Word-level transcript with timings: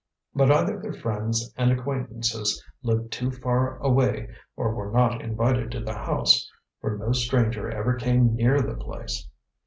But 0.33 0.49
either 0.51 0.79
their 0.79 0.93
friends 0.93 1.53
and 1.59 1.71
acquaintances 1.71 2.65
lived 2.81 3.11
too 3.11 3.29
far 3.29 3.77
away 3.83 4.29
or 4.55 4.73
were 4.73 4.91
not 4.91 5.21
invited 5.21 5.69
to 5.73 5.79
the 5.79 5.93
house, 5.93 6.49
for 6.79 6.97
no 6.97 7.11
stranger 7.11 7.69
ever 7.69 7.93
came 7.93 8.33
near 8.33 8.61
the 8.63 8.73
place. 8.73 9.27